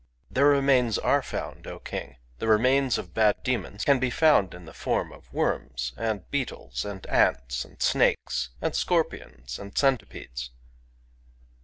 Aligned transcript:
—Thei 0.33 0.41
r 0.41 0.47
rem 0.53 0.65
ains 0.65 0.97
are 1.03 1.21
found^^O 1.21 1.83
King...• 1.83 2.09
The 2.39 2.47
remains 2.47 2.97
of 2.97 3.13
bad 3.13 3.43
demons 3.43 3.83
can 3.85 3.99
be 3.99 4.09
found 4.09 4.55
in 4.55 4.65
the 4.65 4.73
form 4.73 5.11
of 5.11 5.31
worms 5.31 5.93
and 5.95 6.27
beetles 6.31 6.83
and 6.83 7.05
ants 7.05 7.63
and 7.63 7.79
snakes 7.83 8.49
and 8.63 8.73
scorpions 8.75 9.59
and 9.59 9.77
centipedes. 9.77 10.49